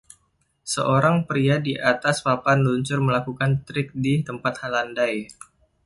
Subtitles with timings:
[0.73, 5.15] Seorang pria di atas papan luncur melakukan trik di tempat landai.